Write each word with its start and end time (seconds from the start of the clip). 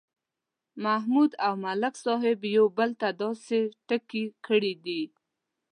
محمود 0.83 1.31
او 1.45 1.53
ملک 1.63 1.95
صاحب 2.05 2.39
یو 2.55 2.65
بل 2.77 2.89
ته 3.01 3.07
داسې 3.21 3.57
ټکي 3.87 4.23
کړي 4.45 4.73
دي 4.85 5.01